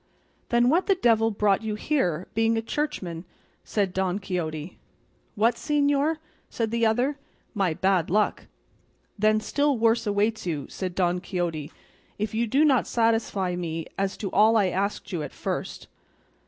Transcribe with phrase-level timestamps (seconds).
[0.49, 3.23] "Then what the devil brought you here, being a churchman?"
[3.63, 4.79] said Don Quixote.
[5.35, 6.17] "What, señor?"
[6.49, 7.19] said the other.
[7.53, 8.47] "My bad luck."
[9.19, 11.71] "Then still worse awaits you," said Don Quixote,
[12.17, 15.87] "if you do not satisfy me as to all I asked you at first."